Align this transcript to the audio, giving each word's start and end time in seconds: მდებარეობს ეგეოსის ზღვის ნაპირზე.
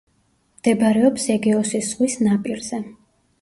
მდებარეობს 0.61 1.27
ეგეოსის 1.33 1.91
ზღვის 1.91 2.17
ნაპირზე. 2.29 2.81